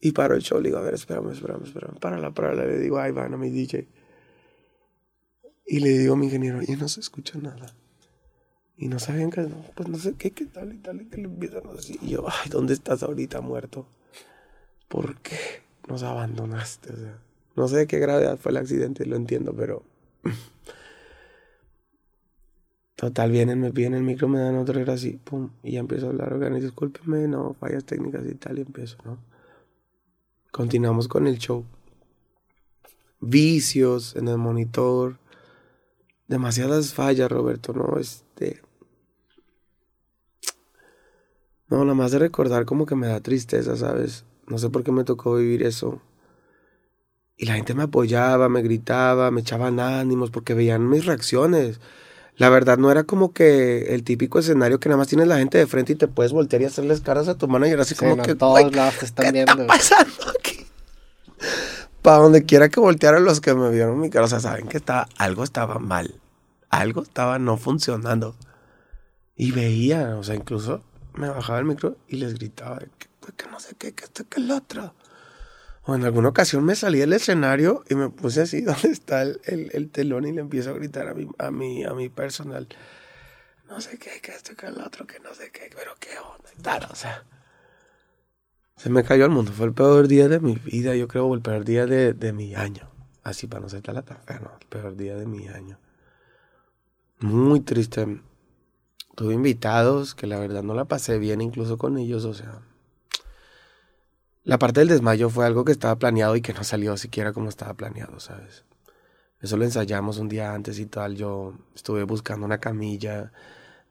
y 0.00 0.10
paro 0.12 0.34
el 0.34 0.42
show. 0.42 0.60
Le 0.60 0.68
digo, 0.70 0.78
a 0.78 0.82
ver, 0.82 0.94
espérame, 0.94 1.30
espérame, 1.30 1.62
espérame. 1.64 1.98
Párala, 2.00 2.30
párala. 2.32 2.64
Le 2.66 2.78
digo, 2.78 2.98
ahí 2.98 3.12
van 3.12 3.32
a 3.34 3.36
mi 3.36 3.50
DJ. 3.50 3.86
Y 5.66 5.78
le 5.80 5.90
digo 5.90 6.14
a 6.14 6.16
mi 6.16 6.26
ingeniero, 6.26 6.60
y 6.66 6.72
no 6.72 6.88
se 6.88 7.00
escucha 7.00 7.38
nada. 7.38 7.72
Y 8.76 8.88
no 8.88 8.98
sabían 8.98 9.30
que, 9.30 9.42
no, 9.42 9.64
pues 9.76 9.88
no 9.88 9.96
sé 9.96 10.14
qué, 10.18 10.32
qué 10.32 10.44
tal 10.46 10.72
y 10.74 10.78
tal, 10.78 11.00
y 11.02 11.04
que 11.06 11.18
le 11.18 11.24
empiezan 11.24 11.62
a 11.68 11.72
decir. 11.72 11.98
Y 12.02 12.10
yo, 12.10 12.26
ay, 12.28 12.50
¿dónde 12.50 12.74
estás 12.74 13.02
ahorita 13.04 13.40
muerto? 13.40 13.86
¿Por 14.92 15.16
qué 15.22 15.62
nos 15.88 16.02
abandonaste? 16.02 16.92
O 16.92 16.96
sea, 16.96 17.18
no 17.56 17.66
sé 17.66 17.78
de 17.78 17.86
qué 17.86 17.98
gravedad 17.98 18.36
fue 18.36 18.52
el 18.52 18.58
accidente, 18.58 19.06
lo 19.06 19.16
entiendo, 19.16 19.54
pero... 19.56 19.82
Total, 22.94 23.30
vienen, 23.30 23.58
me 23.58 23.72
piden 23.72 23.94
el 23.94 24.02
micro, 24.02 24.28
me 24.28 24.38
dan 24.38 24.56
otro, 24.56 24.78
era 24.78 24.92
así, 24.92 25.18
pum, 25.24 25.48
y 25.62 25.72
ya 25.72 25.80
empiezo 25.80 26.08
a 26.08 26.10
hablar, 26.10 26.34
oigan, 26.34 26.58
y 26.58 26.60
discúlpenme, 26.60 27.26
no, 27.26 27.54
fallas 27.54 27.86
técnicas 27.86 28.26
y 28.26 28.34
tal, 28.34 28.58
y 28.58 28.60
empiezo, 28.60 28.98
¿no? 29.06 29.16
Continuamos 30.50 31.08
con 31.08 31.26
el 31.26 31.38
show. 31.38 31.64
Vicios 33.18 34.14
en 34.14 34.28
el 34.28 34.36
monitor, 34.36 35.16
demasiadas 36.28 36.92
fallas, 36.92 37.32
Roberto, 37.32 37.72
¿no? 37.72 37.98
Este... 37.98 38.60
No, 41.70 41.78
nada 41.78 41.94
más 41.94 42.12
de 42.12 42.18
recordar 42.18 42.66
como 42.66 42.84
que 42.84 42.94
me 42.94 43.06
da 43.06 43.20
tristeza, 43.20 43.74
¿sabes? 43.74 44.26
No 44.46 44.58
sé 44.58 44.70
por 44.70 44.82
qué 44.84 44.92
me 44.92 45.04
tocó 45.04 45.34
vivir 45.36 45.62
eso. 45.62 46.00
Y 47.36 47.46
la 47.46 47.54
gente 47.54 47.74
me 47.74 47.84
apoyaba, 47.84 48.48
me 48.48 48.62
gritaba, 48.62 49.30
me 49.30 49.40
echaban 49.40 49.80
ánimos 49.80 50.30
porque 50.30 50.54
veían 50.54 50.88
mis 50.88 51.06
reacciones. 51.06 51.80
La 52.36 52.48
verdad 52.48 52.78
no 52.78 52.90
era 52.90 53.04
como 53.04 53.32
que 53.32 53.94
el 53.94 54.04
típico 54.04 54.38
escenario 54.38 54.80
que 54.80 54.88
nada 54.88 54.98
más 54.98 55.08
tienes 55.08 55.28
la 55.28 55.38
gente 55.38 55.58
de 55.58 55.66
frente 55.66 55.92
y 55.92 55.96
te 55.96 56.08
puedes 56.08 56.32
voltear 56.32 56.62
y 56.62 56.66
hacerles 56.66 57.00
caras 57.00 57.28
a 57.28 57.36
tu 57.36 57.48
manager 57.48 57.80
así 57.80 57.94
Sí, 57.94 58.00
como 58.00 58.16
no, 58.16 58.22
que... 58.22 58.34
todos 58.34 58.52
"Güey, 58.60 58.70
lados 58.72 58.98
te 58.98 59.04
están 59.06 59.26
¿Qué 59.26 59.32
viendo. 59.32 59.52
está 59.52 59.66
pasando 59.66 60.14
aquí? 60.38 60.66
Para 62.02 62.18
donde 62.18 62.44
quiera 62.44 62.68
que 62.68 62.80
voltearan 62.80 63.24
los 63.24 63.40
que 63.40 63.54
me 63.54 63.70
vieron 63.70 64.00
mi 64.00 64.10
cara, 64.10 64.24
o 64.24 64.28
sea, 64.28 64.40
saben 64.40 64.66
que 64.66 64.78
estaba, 64.78 65.08
algo 65.18 65.44
estaba 65.44 65.78
mal. 65.78 66.20
Algo 66.68 67.02
estaba 67.02 67.38
no 67.38 67.56
funcionando. 67.58 68.34
Y 69.36 69.52
veía, 69.52 70.16
o 70.16 70.24
sea, 70.24 70.34
incluso 70.34 70.82
me 71.14 71.28
bajaba 71.28 71.58
el 71.58 71.64
micro 71.66 71.96
y 72.08 72.16
les 72.16 72.34
gritaba 72.34 72.78
que, 73.22 73.32
pues, 73.32 73.34
que 73.36 73.50
no 73.50 73.60
sé 73.60 73.74
qué, 73.76 73.94
que 73.94 74.04
esto, 74.04 74.28
que 74.28 74.40
el 74.40 74.50
otro. 74.50 74.94
O 75.84 75.94
en 75.94 76.04
alguna 76.04 76.28
ocasión 76.28 76.64
me 76.64 76.76
salí 76.76 76.98
del 77.00 77.12
escenario 77.12 77.84
y 77.90 77.94
me 77.96 78.08
puse 78.10 78.42
así 78.42 78.60
donde 78.70 78.88
está 78.90 79.22
el, 79.22 79.40
el- 79.44 79.70
el 79.74 79.90
telón 79.90 80.26
y 80.26 80.32
le 80.32 80.40
empiezo 80.40 80.70
a 80.70 80.74
gritar 80.74 81.08
a 81.08 81.14
mi, 81.14 81.28
a 81.38 81.50
mi, 81.50 81.84
a 81.84 81.92
mi 81.94 82.08
personal. 82.08 82.68
No 83.68 83.80
sé 83.80 83.98
qué, 83.98 84.20
que 84.20 84.32
esto, 84.32 84.54
que 84.54 84.66
el 84.66 84.80
otro, 84.80 85.06
que 85.06 85.18
no 85.20 85.34
sé 85.34 85.50
qué, 85.50 85.70
pero 85.74 85.96
qué 85.98 86.16
onda 86.18 86.48
y 86.56 86.62
tal, 86.62 86.86
o 86.90 86.94
sea. 86.94 87.24
Se 88.76 88.90
me 88.90 89.02
cayó 89.02 89.24
el 89.24 89.30
mundo. 89.30 89.50
Fue 89.52 89.64
el 89.66 89.72
peor 89.72 90.08
día 90.08 90.28
de 90.28 90.38
mi 90.40 90.56
vida, 90.56 90.94
yo 90.94 91.08
creo, 91.08 91.32
el 91.34 91.40
peor 91.40 91.64
día 91.64 91.86
de, 91.86 92.12
de 92.12 92.32
mi 92.34 92.54
año. 92.54 92.90
Así 93.22 93.46
para 93.46 93.62
no 93.62 93.68
ser 93.70 93.80
tan 93.82 93.94
no, 93.94 94.50
el 94.60 94.66
peor 94.68 94.96
día 94.96 95.16
de 95.16 95.26
mi 95.26 95.48
año. 95.48 95.78
Muy 97.20 97.60
triste. 97.60 98.20
Tuve 99.16 99.34
invitados 99.34 100.14
que 100.14 100.26
la 100.26 100.38
verdad 100.40 100.62
no 100.62 100.74
la 100.74 100.86
pasé 100.86 101.18
bien 101.18 101.40
incluso 101.40 101.78
con 101.78 101.98
ellos, 101.98 102.24
o 102.26 102.34
sea. 102.34 102.62
La 104.44 104.58
parte 104.58 104.80
del 104.80 104.88
desmayo 104.88 105.30
fue 105.30 105.46
algo 105.46 105.64
que 105.64 105.72
estaba 105.72 105.96
planeado 105.96 106.34
y 106.34 106.42
que 106.42 106.52
no 106.52 106.64
salió 106.64 106.96
siquiera 106.96 107.32
como 107.32 107.48
estaba 107.48 107.74
planeado, 107.74 108.18
¿sabes? 108.18 108.64
Eso 109.40 109.56
lo 109.56 109.64
ensayamos 109.64 110.18
un 110.18 110.28
día 110.28 110.54
antes 110.54 110.78
y 110.78 110.86
tal. 110.86 111.16
Yo 111.16 111.54
estuve 111.74 112.04
buscando 112.04 112.46
una 112.46 112.58
camilla. 112.58 113.32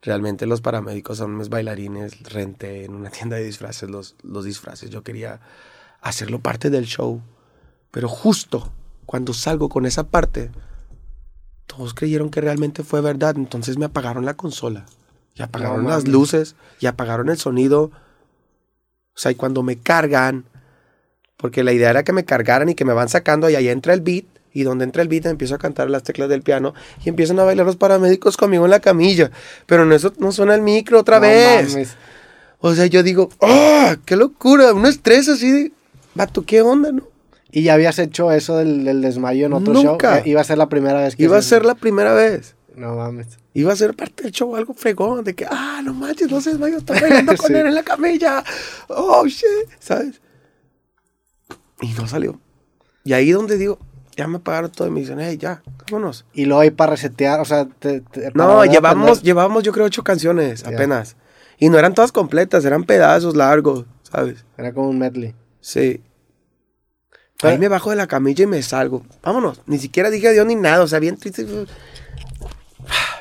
Realmente 0.02 0.46
los 0.46 0.62
paramédicos 0.62 1.18
son 1.18 1.38
mis 1.38 1.50
bailarines. 1.50 2.24
Renté 2.24 2.86
en 2.86 2.96
una 2.96 3.10
tienda 3.12 3.36
de 3.36 3.44
disfraces 3.44 3.90
los, 3.90 4.16
los 4.24 4.46
disfraces. 4.46 4.90
Yo 4.90 5.04
quería 5.04 5.42
hacerlo 6.02 6.40
parte 6.40 6.70
del 6.70 6.86
show. 6.86 7.22
Pero 7.92 8.08
justo 8.08 8.72
cuando 9.06 9.34
salgo 9.34 9.68
con 9.68 9.86
esa 9.86 10.08
parte, 10.08 10.52
todos 11.66 11.94
creyeron 11.94 12.30
que 12.30 12.40
realmente 12.40 12.84
fue 12.84 13.02
verdad. 13.02 13.36
Entonces 13.38 13.78
me 13.78 13.86
apagaron 13.86 14.26
la 14.26 14.36
consola. 14.36 14.86
Y 15.36 15.44
apagaron 15.44 15.84
No 15.84 15.90
las 15.90 16.08
luces. 16.08 16.56
Y 16.80 16.88
apagaron 16.88 17.30
el 17.30 17.38
sonido. 17.38 17.92
O 19.22 19.24
sea, 19.24 19.32
y 19.32 19.36
cuando 19.36 19.62
me 19.62 19.76
cargan, 19.78 20.46
porque 21.38 21.64
la 21.64 21.74
idea 21.74 21.92
era 21.92 22.02
que 22.02 22.12
me 22.12 22.26
cargaran 22.26 22.70
y 22.70 22.74
que 22.74 22.86
me 22.86 22.94
van 22.94 23.08
sacando 23.08 23.52
y 23.52 23.56
ahí 23.56 23.70
entra 23.70 23.94
el 23.94 24.02
beat. 24.02 24.26
Y 24.52 24.64
donde 24.64 24.84
entra 24.84 25.04
el 25.04 25.10
beat 25.10 25.28
empiezo 25.28 25.54
a 25.54 25.60
cantar 25.60 25.92
las 25.92 26.02
teclas 26.02 26.28
del 26.28 26.42
piano 26.42 26.74
y 27.06 27.10
empiezan 27.10 27.40
a 27.40 27.44
bailar 27.44 27.68
los 27.68 27.76
paramédicos 27.76 28.36
conmigo 28.36 28.66
en 28.66 28.72
la 28.72 28.80
camilla. 28.80 29.30
Pero 29.68 29.84
en 29.84 29.94
eso 29.94 30.12
no 30.18 30.32
suena 30.32 30.56
el 30.56 30.64
micro 30.64 31.00
otra 31.02 31.18
No 31.18 31.22
vez. 31.22 31.70
mames. 31.72 31.96
O 32.62 32.74
sea, 32.74 32.88
yo 32.88 33.04
digo, 33.04 33.30
¡ah! 33.42 33.96
¡Qué 34.06 34.16
locura! 34.16 34.74
Un 34.74 34.88
estrés 34.88 35.30
así 35.30 35.52
de, 35.52 35.72
vato, 36.16 36.44
¿qué 36.44 36.64
onda, 36.64 36.92
no? 36.92 37.04
¿Y 37.52 37.62
ya 37.62 37.76
habías 37.76 38.00
hecho 38.00 38.32
eso 38.32 38.58
del, 38.58 38.86
del 38.86 39.02
desmayo 39.04 39.46
en 39.46 39.54
otro 39.54 39.72
Nunca. 39.76 40.18
show? 40.18 40.24
Iba 40.26 40.42
a 40.42 40.46
ser 40.46 40.58
la 40.58 40.68
primera 40.68 41.00
vez 41.00 41.16
que 41.16 41.22
Iba 41.24 41.38
a 41.38 41.42
ser 41.44 41.64
la 41.64 41.76
primera 41.76 42.16
vez. 42.16 42.56
No 42.76 42.96
mames. 42.96 43.38
Iba 43.54 43.74
a 43.74 43.76
ser 43.76 43.96
parte 43.96 44.24
del 44.24 44.32
show 44.32 44.56
algo 44.56 44.74
fregón, 44.74 45.24
de 45.24 45.36
que, 45.36 45.46
ah, 45.50 45.82
no 45.84 45.94
manches, 45.94 46.32
no 46.32 46.40
sé, 46.40 46.58
yo 46.58 46.68
estoy 46.78 47.00
bailando 47.00 47.36
con 47.36 47.48
Sí. 47.48 47.54
él 47.54 47.68
en 47.68 47.76
la 47.76 47.84
camilla. 47.84 48.44
Oh, 48.88 49.26
shit, 49.28 49.46
¿sabes? 49.80 50.22
Y 51.82 51.88
no 51.94 52.08
salió. 52.08 52.40
Y 53.04 53.14
ahí 53.14 53.32
donde 53.32 53.58
digo, 53.58 53.80
ya 54.16 54.28
me 54.28 54.40
pagaron 54.40 54.72
todo 54.72 54.88
y 54.88 54.92
me 54.92 55.02
dicen, 55.02 55.20
hey, 55.20 55.38
ya, 55.38 55.64
vámonos. 55.90 56.26
Y 56.34 56.46
luego 56.46 56.62
ahí 56.62 56.72
para 56.72 56.92
resetear, 56.92 57.40
o 57.40 57.46
sea, 57.46 57.66
te, 57.68 58.02
te- 58.02 58.32
No, 58.34 58.64
llevamos, 58.66 59.04
aprender. 59.10 59.24
llevábamos 59.24 59.64
yo 59.64 59.72
creo 59.74 59.86
ocho 59.86 60.04
canciones 60.04 60.64
Ya. 60.64 60.70
apenas. 60.70 61.16
Y 61.58 61.70
no 61.70 61.78
eran 61.78 61.94
todas 61.94 62.12
completas, 62.12 62.64
eran 62.66 62.84
pedazos 62.86 63.36
largos, 63.36 63.86
¿sabes? 64.10 64.46
Era 64.58 64.74
como 64.74 64.90
un 64.90 64.98
medley. 65.00 65.36
Sí. 65.60 66.02
Ahí 67.44 67.58
me 67.58 67.68
bajo 67.70 67.90
de 67.90 67.96
la 67.96 68.06
camilla 68.08 68.44
y 68.44 68.48
me 68.48 68.62
salgo. 68.62 69.04
Vámonos. 69.24 69.62
Ni 69.66 69.80
siquiera 69.80 70.12
dije 70.12 70.28
adiós 70.28 70.46
ni 70.46 70.54
nada. 70.54 70.84
O 70.84 70.88
sea, 70.88 71.00
bien 71.00 71.18
triste. 71.18 71.44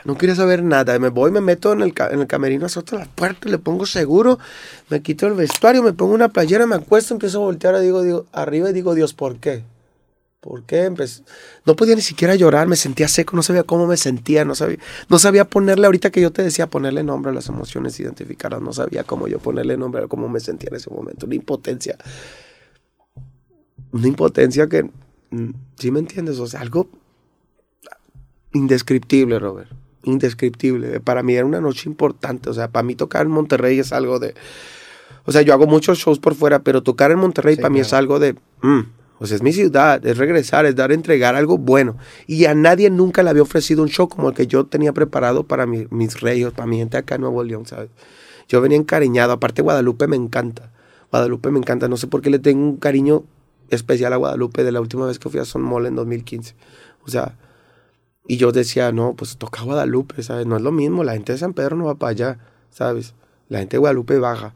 No 0.04 0.16
quería 0.16 0.34
saber 0.34 0.62
nada. 0.62 0.98
Me 0.98 1.08
voy, 1.08 1.30
me 1.30 1.40
meto 1.40 1.72
en 1.72 1.82
el, 1.82 1.94
en 2.10 2.20
el 2.20 2.26
camerino, 2.26 2.66
azoto 2.66 2.96
la 2.98 3.06
puerta, 3.06 3.48
le 3.48 3.58
pongo 3.58 3.86
seguro, 3.86 4.38
me 4.88 5.02
quito 5.02 5.26
el 5.26 5.34
vestuario, 5.34 5.82
me 5.82 5.92
pongo 5.92 6.14
una 6.14 6.28
playera, 6.30 6.66
me 6.66 6.76
acuesto, 6.76 7.14
empiezo 7.14 7.38
a 7.38 7.44
voltear 7.44 7.78
digo, 7.80 8.02
digo, 8.02 8.26
arriba 8.32 8.70
y 8.70 8.72
digo, 8.72 8.94
Dios, 8.94 9.12
¿por 9.14 9.36
qué? 9.36 9.62
¿Por 10.40 10.62
qué? 10.62 10.90
Empe- 10.90 11.22
No 11.66 11.76
podía 11.76 11.94
ni 11.94 12.00
siquiera 12.00 12.34
llorar, 12.34 12.66
me 12.66 12.76
sentía 12.76 13.08
seco, 13.08 13.36
no 13.36 13.42
sabía 13.42 13.62
cómo 13.62 13.86
me 13.86 13.98
sentía, 13.98 14.44
no 14.46 14.54
sabía, 14.54 14.78
no 15.10 15.18
sabía 15.18 15.44
ponerle, 15.44 15.84
ahorita 15.84 16.10
que 16.10 16.22
yo 16.22 16.32
te 16.32 16.42
decía, 16.42 16.66
ponerle 16.66 17.02
nombre 17.04 17.30
a 17.30 17.34
las 17.34 17.48
emociones, 17.48 18.00
identificarlas, 18.00 18.62
no 18.62 18.72
sabía 18.72 19.04
cómo 19.04 19.28
yo 19.28 19.38
ponerle 19.38 19.76
nombre 19.76 20.02
a 20.04 20.06
cómo 20.08 20.28
me 20.30 20.40
sentía 20.40 20.68
en 20.70 20.76
ese 20.76 20.88
momento, 20.90 21.26
una 21.26 21.34
impotencia. 21.34 21.98
Una 23.92 24.06
impotencia 24.06 24.66
que, 24.66 24.84
mm, 25.30 25.50
¿sí 25.76 25.90
me 25.90 25.98
entiendes? 25.98 26.38
O 26.38 26.46
sea, 26.46 26.60
algo 26.60 26.88
indescriptible, 28.52 29.38
Robert. 29.38 29.70
Indescriptible. 30.04 31.00
Para 31.00 31.22
mí 31.22 31.34
era 31.34 31.44
una 31.46 31.60
noche 31.60 31.88
importante. 31.88 32.50
O 32.50 32.54
sea, 32.54 32.68
para 32.68 32.82
mí 32.82 32.94
tocar 32.94 33.26
en 33.26 33.32
Monterrey 33.32 33.78
es 33.78 33.92
algo 33.92 34.18
de. 34.18 34.34
O 35.24 35.32
sea, 35.32 35.42
yo 35.42 35.52
hago 35.52 35.66
muchos 35.66 35.98
shows 35.98 36.18
por 36.18 36.34
fuera, 36.34 36.60
pero 36.62 36.82
tocar 36.82 37.10
en 37.10 37.18
Monterrey 37.18 37.56
Sí, 37.56 37.60
para 37.62 37.72
mí 37.72 37.80
es 37.80 37.88
claro. 37.88 38.00
algo 38.00 38.18
de. 38.18 38.34
mm, 38.62 38.80
o 39.18 39.26
sea, 39.26 39.36
es 39.36 39.42
mi 39.42 39.52
ciudad, 39.52 40.04
es 40.06 40.16
regresar, 40.16 40.64
es 40.64 40.74
dar, 40.76 40.92
entregar 40.92 41.34
algo 41.34 41.58
bueno. 41.58 41.96
Y 42.26 42.46
a 42.46 42.54
nadie 42.54 42.88
nunca 42.88 43.22
le 43.22 43.28
había 43.30 43.42
ofrecido 43.42 43.82
un 43.82 43.88
show 43.90 44.08
como 44.08 44.30
el 44.30 44.34
que 44.34 44.46
yo 44.46 44.64
tenía 44.64 44.94
preparado 44.94 45.44
para 45.44 45.66
mi- 45.66 45.86
mis 45.90 46.20
reyes, 46.22 46.50
para 46.52 46.66
mi 46.66 46.78
gente 46.78 46.96
acá 46.96 47.16
en 47.16 47.20
Nuevo 47.20 47.44
León, 47.44 47.66
¿sabes? 47.66 47.90
Yo 48.48 48.60
venía 48.62 48.78
encariñado. 48.78 49.32
Aparte, 49.32 49.60
Guadalupe 49.60 50.06
me 50.06 50.16
encanta. 50.16 50.72
Guadalupe 51.10 51.50
me 51.50 51.58
encanta. 51.58 51.86
No 51.88 51.98
sé 51.98 52.06
por 52.06 52.22
qué 52.22 52.30
le 52.30 52.38
tengo 52.38 52.62
un 52.64 52.76
cariño 52.78 53.24
especial 53.68 54.12
a 54.14 54.16
Guadalupe 54.16 54.64
de 54.64 54.72
la 54.72 54.80
última 54.80 55.04
vez 55.06 55.18
que 55.18 55.28
fui 55.28 55.38
a 55.38 55.44
Son 55.44 55.60
Mole 55.62 55.88
en 55.88 55.96
2015. 55.96 56.54
O 57.04 57.10
sea, 57.10 57.36
y 58.26 58.36
yo 58.36 58.52
decía, 58.52 58.92
no, 58.92 59.14
pues 59.14 59.36
toca 59.36 59.62
Guadalupe, 59.62 60.22
¿sabes? 60.22 60.46
No 60.46 60.56
es 60.56 60.62
lo 60.62 60.72
mismo, 60.72 61.04
la 61.04 61.12
gente 61.14 61.32
de 61.32 61.38
San 61.38 61.52
Pedro 61.54 61.76
no 61.76 61.86
va 61.86 61.94
para 61.96 62.10
allá, 62.10 62.38
¿sabes? 62.70 63.14
La 63.48 63.58
gente 63.58 63.76
de 63.76 63.78
Guadalupe 63.78 64.18
baja, 64.18 64.54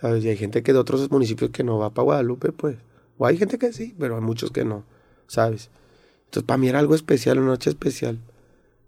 ¿sabes? 0.00 0.24
Y 0.24 0.28
hay 0.28 0.36
gente 0.36 0.62
que 0.62 0.72
de 0.72 0.78
otros 0.78 1.10
municipios 1.10 1.50
que 1.50 1.62
no 1.62 1.78
va 1.78 1.90
para 1.90 2.04
Guadalupe, 2.04 2.52
pues. 2.52 2.76
O 3.18 3.26
hay 3.26 3.36
gente 3.36 3.58
que 3.58 3.72
sí, 3.72 3.94
pero 3.98 4.16
hay 4.16 4.22
muchos 4.22 4.50
que 4.50 4.64
no, 4.64 4.84
¿sabes? 5.28 5.70
Entonces, 6.26 6.46
para 6.46 6.58
mí 6.58 6.68
era 6.68 6.80
algo 6.80 6.94
especial, 6.96 7.38
una 7.38 7.48
noche 7.48 7.70
especial. 7.70 8.18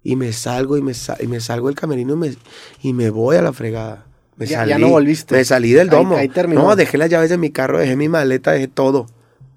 Y 0.02 0.16
me 0.16 0.32
salgo 0.32 0.76
y 0.76 0.82
me, 0.82 0.94
sa- 0.94 1.16
y 1.20 1.26
me 1.28 1.40
salgo 1.40 1.68
del 1.68 1.76
camerino 1.76 2.14
y 2.14 2.16
me, 2.16 2.37
y 2.82 2.92
me 2.92 3.11
voy 3.11 3.37
a 3.37 3.42
la 3.42 3.52
fregada. 3.52 4.06
Me 4.37 4.46
Ya- 4.46 4.58
salí, 4.58 4.70
ya 4.70 4.78
no 4.78 4.88
volviste. 4.88 5.35
Me 5.37 5.44
salí 5.44 5.73
del 5.73 5.88
Ahí- 5.90 5.96
domo. 5.96 6.16
ahí 6.16 6.28
terminó. 6.28 6.62
No, 6.62 6.76
dejé 6.76 6.99
las 6.99 7.08
llaves 7.11 7.30
de 7.30 7.38
mi 7.38 7.50
carro, 7.50 7.78
dejé 7.78 7.96
mi 7.96 8.08
maleta, 8.08 8.52
dejé 8.52 8.68
todo. 8.68 9.06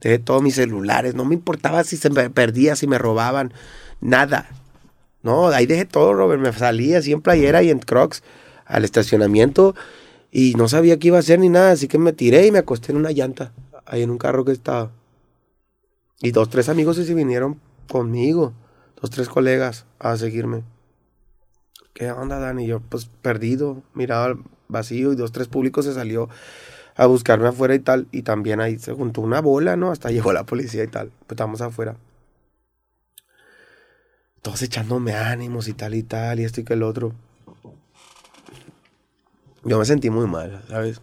Dejé 0.01 0.20
todos 0.20 0.42
mis 0.42 0.56
celulares. 0.56 1.16
No 1.16 1.25
me 1.25 1.34
importaba 1.36 1.84
si 1.84 1.98
se 1.98 2.10
me 2.10 2.30
perdía, 2.30 2.75
si 2.75 2.88
me 2.88 2.98
robaban. 2.98 3.51
Nada. 4.01 4.50
No, 5.22 5.50
ahí 5.50 5.65
dejé 5.65 5.86
todo, 5.86 6.13
Robert. 6.13 6.41
Me 6.41 6.53
salí 6.53 6.94
así 6.94 7.12
en 7.12 7.22
playera 7.22 7.63
y 7.63 7.70
en 7.70 7.79
crocs 7.79 8.24
al 8.65 8.86
estacionamiento 8.86 9.75
y 10.32 10.53
no 10.56 10.68
sabía 10.68 11.00
qué 11.00 11.08
iba 11.08 11.18
a 11.18 11.22
hacer 11.22 11.39
ni 11.39 11.50
nada. 11.50 11.72
Así 11.72 11.88
que 11.88 11.98
me 11.98 12.13
tiré 12.13 12.46
y 12.48 12.51
me 12.51 12.60
acosté 12.60 12.91
en 12.91 12.98
una 12.98 13.12
llanta. 13.12 13.51
Ahí 13.86 14.03
en 14.03 14.12
un 14.12 14.18
carro 14.18 14.46
que 14.46 14.51
estaba. 14.51 14.91
Y 16.22 16.32
dos, 16.32 16.50
tres 16.50 16.70
amigos 16.70 16.98
se 16.98 17.13
vinieron 17.13 17.60
conmigo. 17.89 18.53
Dos, 19.01 19.10
tres 19.10 19.29
colegas 19.29 19.86
a 20.00 20.15
seguirme. 20.18 20.63
¿Qué 21.94 22.12
onda, 22.12 22.39
Dani? 22.39 22.68
Yo, 22.68 22.82
pues, 22.82 23.10
perdido. 23.22 23.82
Miraba 23.94 24.25
al 24.25 24.39
vacío 24.68 25.12
y 25.12 25.15
dos, 25.15 25.32
tres 25.32 25.48
públicos 25.48 25.86
se 25.86 25.94
salió 25.94 26.29
a 26.96 27.06
buscarme 27.08 27.48
afuera 27.48 27.74
y 27.75 27.79
tal. 27.79 28.08
Y 28.12 28.22
también 28.22 28.62
ahí 28.62 28.77
se 28.77 28.94
juntó 28.94 29.22
una 29.22 29.41
bola, 29.41 29.75
¿no? 29.75 29.91
Hasta 29.91 30.12
llegó 30.12 30.34
la 30.34 30.46
policía 30.46 30.84
y 30.84 30.88
tal. 30.88 31.10
Pues 31.10 31.32
estamos 31.32 31.62
afuera. 31.62 31.96
Todos 34.41 34.62
echándome 34.62 35.13
ánimos 35.13 35.67
y 35.67 35.74
tal 35.74 35.96
y 35.96 36.03
tal, 36.03 36.39
y 36.39 36.43
esto 36.46 36.62
y 36.62 36.63
que 36.63 36.74
el 36.74 36.84
otro. 36.84 37.13
Yo 39.63 39.77
me 39.77 39.86
sentí 39.86 40.10
muy 40.10 40.27
mal, 40.27 40.63
¿sabes? 40.69 41.01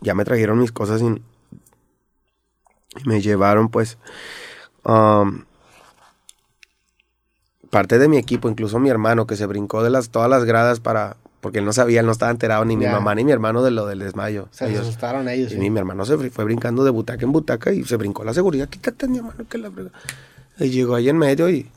Ya 0.00 0.14
me 0.14 0.24
trajeron 0.24 0.58
mis 0.58 0.70
cosas 0.72 1.02
y, 1.02 1.22
me 3.04 3.20
llevaron, 3.20 3.68
pues, 3.68 3.98
um, 4.84 5.44
parte 7.70 7.98
de 7.98 8.08
mi 8.08 8.16
equipo, 8.16 8.48
incluso 8.48 8.78
mi 8.78 8.88
hermano, 8.88 9.26
que 9.26 9.36
se 9.36 9.46
brincó 9.46 9.82
de 9.82 9.90
las, 9.90 10.10
todas 10.10 10.30
las 10.30 10.44
gradas 10.44 10.78
para, 10.80 11.16
porque 11.40 11.58
él 11.58 11.64
no 11.64 11.72
sabía, 11.72 12.00
él 12.00 12.06
no 12.06 12.12
estaba 12.12 12.30
enterado, 12.30 12.64
ni 12.64 12.76
mi 12.76 12.86
mamá 12.86 13.14
ni 13.14 13.24
mi 13.24 13.32
hermano 13.32 13.62
de 13.62 13.72
lo 13.72 13.86
del 13.86 13.98
desmayo. 13.98 14.48
Se 14.52 14.68
Ellos- 14.70 14.82
asustaron 14.82 15.28
ellos. 15.28 15.50
y 15.52 15.56
sí. 15.56 15.70
mi 15.70 15.78
hermano 15.78 16.04
se 16.06 16.16
fue, 16.30 16.44
brincando 16.44 16.84
de 16.84 16.90
butaca 16.90 17.24
en 17.24 17.32
butaca 17.32 17.72
y 17.72 17.82
se 17.84 17.96
brincó 17.96 18.22
la 18.24 18.32
seguridad. 18.32 18.68
Quítate, 18.68 19.08
mi 19.08 19.18
hermano, 19.18 19.44
que 19.48 19.58
la. 19.58 19.70
Y 20.58 20.70
llegó 20.70 20.94
ahí 20.94 21.08
en 21.08 21.18
medio 21.18 21.50
y, 21.50 21.70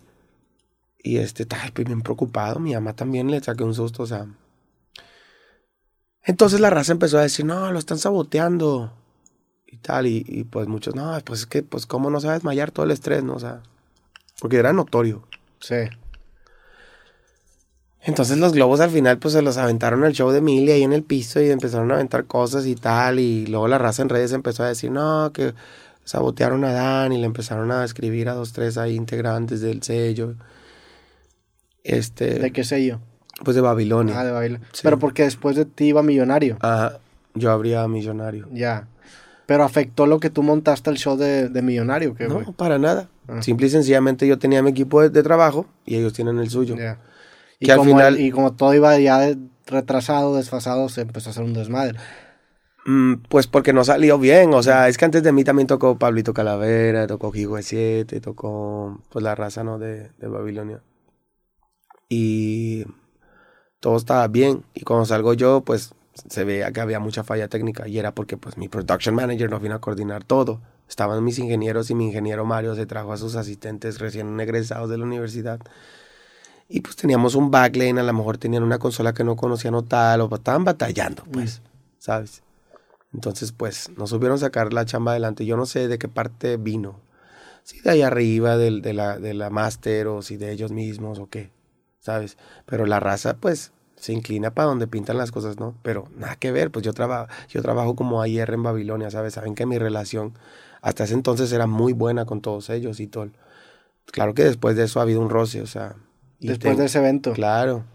y 1.01 1.17
este, 1.17 1.45
tal, 1.45 1.71
pues 1.73 1.87
bien 1.87 2.01
preocupado. 2.01 2.59
Mi 2.59 2.73
mamá 2.73 2.93
también 2.93 3.31
le 3.31 3.41
saqué 3.41 3.63
un 3.63 3.73
susto, 3.73 4.03
o 4.03 4.07
sea. 4.07 4.27
Entonces 6.23 6.59
la 6.59 6.69
raza 6.69 6.91
empezó 6.91 7.17
a 7.17 7.23
decir, 7.23 7.45
no, 7.45 7.71
lo 7.71 7.79
están 7.79 7.97
saboteando. 7.97 8.93
Y 9.65 9.77
tal, 9.77 10.07
y, 10.07 10.25
y, 10.27 10.43
pues 10.45 10.67
muchos, 10.67 10.95
no, 10.95 11.17
pues 11.23 11.41
es 11.41 11.45
que, 11.45 11.63
pues, 11.63 11.85
¿cómo 11.85 12.09
no 12.09 12.17
a 12.17 12.33
desmayar 12.33 12.71
todo 12.71 12.85
el 12.85 12.91
estrés, 12.91 13.23
no? 13.23 13.35
O 13.35 13.39
sea, 13.39 13.61
porque 14.39 14.57
era 14.57 14.73
notorio. 14.73 15.23
Sí. 15.59 15.75
Entonces 18.01 18.37
los 18.37 18.53
globos 18.53 18.79
al 18.79 18.89
final 18.89 19.17
pues 19.19 19.33
se 19.33 19.41
los 19.41 19.57
aventaron 19.57 20.03
al 20.05 20.13
show 20.13 20.31
de 20.31 20.41
Milly 20.41 20.71
ahí 20.71 20.83
en 20.83 20.93
el 20.93 21.03
piso 21.03 21.41
y 21.41 21.49
empezaron 21.49 21.91
a 21.91 21.95
aventar 21.95 22.25
cosas 22.25 22.65
y 22.65 22.75
tal 22.75 23.19
y 23.19 23.45
luego 23.47 23.67
la 23.67 23.77
raza 23.77 24.01
en 24.01 24.09
redes 24.09 24.31
empezó 24.31 24.63
a 24.63 24.69
decir 24.69 24.89
no, 24.89 25.31
que 25.33 25.53
sabotearon 26.05 26.63
a 26.63 26.71
Dan 26.71 27.11
y 27.11 27.17
le 27.17 27.25
empezaron 27.25 27.71
a 27.71 27.83
escribir 27.83 28.29
a 28.29 28.33
dos, 28.33 28.53
tres 28.53 28.77
ahí 28.77 28.95
integrantes 28.95 29.61
del 29.61 29.83
sello. 29.83 30.35
Este, 31.89 32.39
¿De 32.39 32.51
qué 32.51 32.63
sello? 32.63 32.99
pues 33.43 33.55
de 33.55 33.61
Babilonia. 33.61 34.19
Ah, 34.19 34.25
de 34.25 34.31
Babilonia. 34.31 34.67
Sí. 34.73 34.81
Pero 34.83 34.99
porque 34.99 35.23
después 35.23 35.55
de 35.55 35.65
ti 35.65 35.85
iba 35.87 36.03
Millonario. 36.03 36.57
Ajá, 36.59 36.99
yo 37.35 37.51
habría 37.51 37.87
millonario. 37.87 38.47
Ya. 38.51 38.87
Pero 39.45 39.63
afectó 39.63 40.05
lo 40.07 40.19
que 40.19 40.29
tú 40.29 40.43
montaste 40.43 40.89
el 40.89 40.97
show 40.97 41.15
de, 41.17 41.47
de 41.49 41.61
Millonario, 41.61 42.13
¿qué, 42.15 42.27
güey? 42.27 42.45
No, 42.45 42.51
para 42.53 42.77
nada. 42.77 43.07
Ah. 43.27 43.41
Simple 43.41 43.67
y 43.67 43.69
sencillamente 43.69 44.27
yo 44.27 44.37
tenía 44.39 44.61
mi 44.61 44.71
equipo 44.71 45.01
de, 45.01 45.09
de 45.09 45.23
trabajo 45.23 45.65
y 45.85 45.95
ellos 45.95 46.13
tienen 46.13 46.37
el 46.39 46.49
suyo. 46.49 46.75
Ya. 46.75 46.99
Y, 47.59 47.65
Que 47.65 47.71
al 47.71 47.77
como 47.79 47.91
final- 47.91 48.15
el- 48.17 48.21
y 48.25 48.31
como 48.31 48.53
todo 48.53 48.73
iba 48.73 48.97
ya 48.99 49.19
de- 49.19 49.37
retrasado, 49.67 50.35
desfasado, 50.35 50.89
se 50.89 51.01
empezó 51.01 51.29
a 51.29 51.31
hacer 51.31 51.43
un 51.43 51.53
desmadre. 51.53 51.97
Mm, 52.85 53.15
pues 53.29 53.47
porque 53.47 53.71
no 53.73 53.83
salió 53.83 54.17
bien, 54.19 54.53
o 54.53 54.63
sea, 54.63 54.87
es 54.87 54.97
que 54.97 55.05
antes 55.05 55.21
de 55.23 55.31
mí 55.31 55.43
también 55.43 55.67
tocó 55.67 55.97
Pablito 55.97 56.33
Calavera, 56.33 57.07
tocó 57.07 57.31
Gigo 57.31 57.61
7, 57.61 58.19
tocó 58.21 59.01
pues 59.09 59.21
la 59.23 59.35
raza, 59.35 59.63
¿no? 59.63 59.77
De, 59.79 60.09
de 60.17 60.27
Babilonia. 60.27 60.81
Y 62.09 62.85
todo 63.79 63.97
estaba 63.97 64.27
bien. 64.27 64.63
Y 64.73 64.81
cuando 64.81 65.05
salgo 65.05 65.33
yo, 65.33 65.61
pues 65.61 65.93
se 66.29 66.43
veía 66.43 66.71
que 66.71 66.81
había 66.81 66.99
mucha 66.99 67.23
falla 67.23 67.47
técnica. 67.47 67.87
Y 67.87 67.99
era 67.99 68.13
porque 68.13 68.37
pues 68.37 68.57
mi 68.57 68.67
production 68.67 69.15
manager 69.15 69.49
no 69.49 69.59
vino 69.59 69.75
a 69.75 69.81
coordinar 69.81 70.23
todo. 70.23 70.61
Estaban 70.87 71.23
mis 71.23 71.39
ingenieros 71.39 71.89
y 71.91 71.95
mi 71.95 72.07
ingeniero 72.07 72.45
Mario 72.45 72.75
se 72.75 72.85
trajo 72.87 73.13
a 73.13 73.17
sus 73.17 73.35
asistentes 73.35 73.99
recién 73.99 74.39
egresados 74.39 74.89
de 74.89 74.97
la 74.97 75.05
universidad. 75.05 75.59
Y 76.67 76.81
pues 76.81 76.95
teníamos 76.95 77.35
un 77.35 77.49
backlane, 77.49 77.99
a 77.99 78.03
lo 78.03 78.13
mejor 78.13 78.37
tenían 78.37 78.63
una 78.63 78.77
consola 78.77 79.13
que 79.13 79.23
no 79.23 79.35
conocían 79.35 79.73
o 79.73 79.83
tal, 79.83 80.21
o 80.21 80.29
estaban 80.35 80.63
batallando, 80.63 81.23
pues, 81.31 81.61
¿sabes? 81.97 82.43
Entonces, 83.13 83.51
pues, 83.51 83.89
no 83.97 84.07
supieron 84.07 84.37
sacar 84.39 84.73
la 84.73 84.85
chamba 84.85 85.11
adelante. 85.13 85.45
Yo 85.45 85.57
no 85.57 85.65
sé 85.65 85.87
de 85.87 85.97
qué 85.97 86.07
parte 86.07 86.57
vino. 86.57 86.99
Si 87.63 87.81
de 87.81 87.91
ahí 87.91 88.01
arriba, 88.03 88.57
del- 88.57 88.81
de, 88.81 88.93
la, 88.93 89.19
de 89.19 89.33
la 89.33 89.49
máster, 89.49 90.07
o 90.07 90.21
si 90.21 90.37
de 90.37 90.51
ellos 90.51 90.71
mismos, 90.71 91.19
o 91.19 91.27
qué, 91.27 91.51
¿sabes? 91.99 92.37
Pero 92.65 92.85
la 92.85 92.99
raza, 92.99 93.37
pues, 93.37 93.71
se 93.95 94.13
inclina 94.13 94.51
para 94.51 94.69
donde 94.69 94.87
pintan 94.87 95.17
las 95.17 95.31
cosas, 95.31 95.59
¿no? 95.59 95.75
Pero 95.83 96.05
nada 96.17 96.35
que 96.37 96.51
ver, 96.51 96.71
pues 96.71 96.85
yo, 96.85 96.93
traba, 96.93 97.27
yo 97.49 97.61
trabajo 97.61 97.95
como 97.95 98.21
AIR 98.21 98.53
en 98.53 98.63
Babilonia, 98.63 99.11
¿sabes? 99.11 99.33
Saben 99.33 99.55
que 99.55 99.65
mi 99.65 99.77
relación 99.77 100.33
hasta 100.81 101.03
ese 101.03 101.13
entonces 101.15 101.51
era 101.51 101.67
muy 101.67 101.93
buena 101.93 102.25
con 102.25 102.41
todos 102.41 102.69
ellos 102.69 102.99
y 103.01 103.07
todo. 103.07 103.29
Claro 104.07 104.33
que 104.33 104.43
después 104.43 104.75
de 104.75 104.83
eso 104.85 104.99
ha 104.99 105.03
habido 105.03 105.21
un 105.21 105.29
roce, 105.29 105.61
o 105.61 105.67
sea... 105.67 105.95
Después 106.39 106.77
te- 106.77 106.81
de 106.81 106.85
ese 106.85 106.99
evento. 106.99 107.33
Claro, 107.33 107.85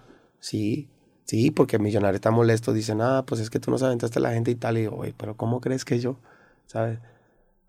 sí, 0.40 0.88
sí, 1.24 1.50
porque 1.50 1.78
millonario 1.78 2.14
está 2.16 2.30
molesto, 2.30 2.72
dicen, 2.72 3.00
ah, 3.00 3.24
pues 3.26 3.40
es 3.40 3.50
que 3.50 3.58
tú 3.60 3.70
nos 3.70 3.82
aventaste 3.82 4.18
a 4.20 4.22
la 4.22 4.32
gente 4.32 4.50
y 4.50 4.54
tal, 4.54 4.78
y 4.78 4.82
digo, 4.82 4.96
güey, 4.96 5.12
pero 5.16 5.36
¿cómo 5.36 5.60
crees 5.60 5.84
que 5.84 5.98
yo? 6.00 6.18
¿Sabes? 6.66 6.98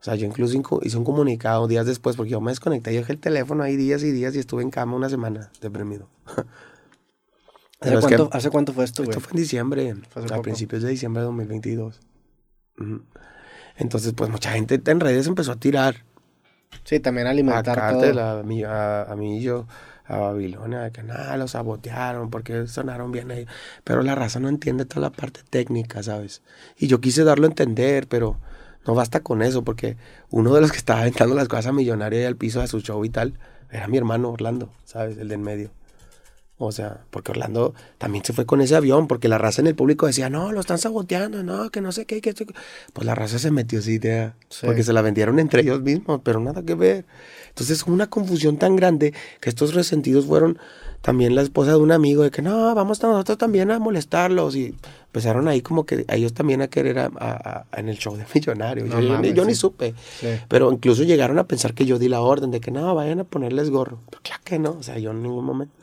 O 0.06 0.08
sea, 0.08 0.14
yo 0.14 0.28
incluso 0.28 0.56
hice 0.84 0.98
un 0.98 1.04
comunicado 1.04 1.68
días 1.68 1.88
después, 1.88 2.16
porque 2.16 2.30
yo 2.30 2.40
me 2.40 2.52
desconecté, 2.52 2.94
yo 2.94 3.00
dejé 3.00 3.14
el 3.14 3.20
teléfono 3.20 3.64
ahí 3.64 3.76
días 3.76 4.04
y 4.04 4.12
días 4.12 4.36
y 4.36 4.40
estuve 4.40 4.62
en 4.62 4.70
cama 4.70 4.96
una 4.96 5.10
semana 5.10 5.50
deprimido. 5.62 6.08
¿Hace 7.82 7.94
es 7.96 8.06
que 8.06 8.16
cuánto, 8.16 8.30
¿Hace 8.32 8.50
cuánto 8.52 8.72
fue 8.74 8.84
esto, 8.86 9.02
güey? 9.04 9.10
esto 9.18 9.20
fue 9.22 9.32
en 9.32 9.38
diciembre, 9.38 9.96
Fue 10.10 10.24
a 10.24 10.28
poco. 10.28 10.42
principios 10.44 10.84
de 10.84 10.90
diciembre 10.90 11.22
de 11.22 11.26
2022. 11.26 12.02
Ujú. 12.80 13.02
Entonces, 13.78 14.14
pues 14.14 14.30
mucha 14.30 14.52
gente 14.52 14.80
en 14.86 15.00
redes 15.00 15.26
empezó 15.26 15.54
a 15.54 15.56
tirar 15.56 16.06
Sí, 16.84 17.00
también 17.00 17.26
a 17.26 17.32
alimentar 17.32 17.64
todo. 17.64 17.76
Cartel, 17.76 18.20
a, 18.20 18.44
mí, 18.44 18.64
a, 18.64 19.04
a 19.04 19.16
mí 19.16 19.40
y 19.40 19.42
yo, 19.42 19.66
a 20.06 20.18
Babilonia, 20.18 20.82
de 20.82 20.92
que 20.92 21.02
nada, 21.02 21.36
los 21.38 21.52
sabotearon 21.52 22.30
porque 22.30 22.68
sonaron 22.68 23.12
bien 23.12 23.32
ellos. 23.32 23.52
Pero 23.84 24.04
la 24.04 24.14
raza 24.14 24.40
no 24.40 24.50
entiende 24.50 24.86
toda 24.86 25.02
la 25.02 25.10
parte 25.10 25.42
técnica, 25.50 26.04
¿sabes? 26.04 26.44
Y 26.78 26.86
yo 26.88 27.02
quise 27.02 27.24
darlo 27.24 27.46
a 27.46 27.50
entender, 27.50 28.08
pero 28.08 28.38
no 28.86 28.96
basta 28.96 29.22
con 29.22 29.42
eso, 29.42 29.64
porque 29.64 29.98
uno 30.30 30.54
de 30.54 30.62
los 30.62 30.72
que 30.72 30.78
estaba 30.78 31.02
aventando 31.02 31.36
las 31.36 31.48
cosas 31.48 31.68
a 31.68 31.72
millonaria 31.74 32.22
y 32.22 32.26
al 32.26 32.36
piso 32.36 32.62
de 32.62 32.68
su 32.68 32.82
show 32.82 33.04
y 33.06 33.10
tal, 33.10 33.34
era 33.72 33.88
mi 33.88 33.98
hermano 33.98 34.30
Orlando, 34.32 34.70
¿sabes? 34.86 35.18
El 35.18 35.28
de 35.30 35.36
en 35.36 35.42
medio. 35.42 35.72
O 36.58 36.72
sea, 36.72 37.02
porque 37.12 37.32
Orlando 37.32 37.74
también 37.98 38.24
se 38.24 38.32
fue 38.32 38.46
con 38.46 38.62
ese 38.62 38.78
avión, 38.78 39.10
porque 39.10 39.28
la 39.28 39.38
raza 39.38 39.60
en 39.62 39.68
el 39.68 39.76
público 39.76 40.08
decía, 40.08 40.30
no, 40.30 40.54
lo 40.54 40.62
están 40.62 40.78
saboteando, 40.78 41.44
no, 41.44 41.70
que 41.70 41.82
no 41.82 41.92
sé 41.92 42.06
qué, 42.06 42.22
que 42.22 42.30
esto-". 42.30 42.46
Pues 42.94 43.06
la 43.06 43.14
raza 43.14 43.40
se 43.40 43.52
metió 43.52 43.80
esa 43.80 43.92
idea, 43.92 44.36
Sí. 44.48 44.66
porque 44.66 44.84
se 44.84 44.94
la 44.94 45.02
vendieron 45.02 45.40
entre 45.40 45.64
ellos 45.64 45.82
mismos, 45.82 46.22
pero 46.24 46.40
nada 46.40 46.64
que 46.64 46.76
ver. 46.76 47.06
Entonces, 47.50 47.84
una 47.84 48.10
confusión 48.10 48.58
tan 48.58 48.78
grande 48.78 49.14
que 49.42 49.50
estos 49.50 49.74
resentidos 49.74 50.26
fueron 50.28 50.58
también 51.06 51.36
la 51.36 51.44
esposa 51.44 51.70
de 51.74 51.78
un 51.78 51.92
amigo, 51.92 52.24
de 52.24 52.32
que 52.32 52.42
no, 52.42 52.74
vamos 52.74 53.00
nosotros 53.04 53.38
también 53.38 53.70
a 53.70 53.78
molestarlos, 53.78 54.56
y 54.56 54.74
empezaron 55.06 55.48
ahí 55.48 55.62
como 55.62 55.86
que 55.86 56.04
a 56.08 56.16
ellos 56.16 56.34
también 56.34 56.64
a 56.64 56.68
querer 56.68 56.98
a- 56.98 57.12
a- 57.16 57.66
a- 57.72 57.80
en 57.80 57.90
el 57.90 57.98
show 58.00 58.18
de 58.18 58.26
Millonario. 58.34 58.86
No 58.86 58.94
yo, 58.96 59.00
ni- 59.02 59.10
mames, 59.10 59.34
yo 59.36 59.46
ni 59.46 59.54
sí. 59.54 59.60
supe. 59.60 59.94
Sí. 60.20 60.28
Pero 60.48 60.72
incluso 60.72 61.04
llegaron 61.04 61.38
a 61.38 61.44
pensar 61.48 61.76
que 61.76 61.86
yo 61.86 62.00
di 62.00 62.08
la 62.10 62.22
orden 62.22 62.50
de 62.50 62.60
que 62.60 62.72
no, 62.72 62.96
vayan 62.96 63.20
a 63.20 63.24
ponerles 63.24 63.70
gorro. 63.70 64.00
Pero 64.10 64.22
claro 64.24 64.42
que 64.44 64.58
no, 64.58 64.72
o 64.80 64.82
sea, 64.84 64.98
yo 64.98 65.12
en 65.12 65.22
ningún 65.22 65.46
momento. 65.46 65.76